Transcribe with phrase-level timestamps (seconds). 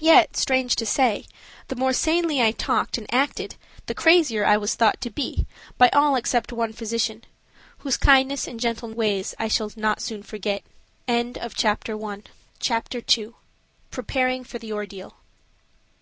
[0.00, 1.26] Yet strange to say,
[1.66, 5.90] the more sanely I talked and acted the crazier I was thought to be by
[5.90, 7.24] all except one physician,
[7.80, 10.62] whose kindness and gentle ways I shall not soon forget.
[11.06, 13.32] CHAPTER II.
[13.90, 15.16] PREPARING FOR THE ORDEAL.